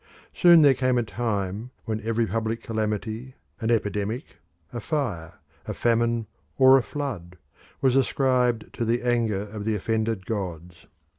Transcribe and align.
Soon 0.33 0.63
there 0.63 0.73
came 0.73 0.97
a 0.97 1.03
time 1.03 1.69
when 1.85 2.01
every 2.01 2.25
public 2.25 2.63
calamity 2.63 3.35
an 3.59 3.69
epidemic, 3.69 4.37
a 4.73 4.79
fire, 4.79 5.35
a 5.67 5.75
famine, 5.75 6.25
or 6.57 6.75
a 6.75 6.81
flood 6.81 7.37
was 7.81 7.95
ascribed 7.95 8.73
to 8.73 8.83
the 8.83 9.03
anger 9.03 9.41
of 9.41 9.63
the 9.63 9.75
offended 9.75 10.25
gods. 10.25 10.87